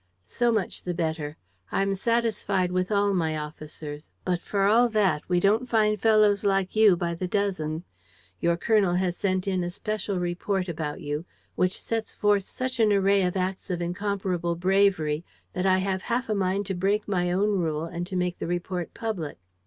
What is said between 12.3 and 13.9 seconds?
such an array of acts of